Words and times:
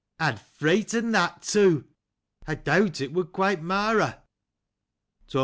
I 0.19 0.25
had 0.31 0.39
forgotten 0.41 1.11
that, 1.11 1.43
too! 1.43 1.85
I 2.47 2.55
doubt 2.55 3.01
it 3.01 3.13
would 3.13 3.31
quite 3.31 3.61
mar 3.61 3.99
a.' 3.99 4.23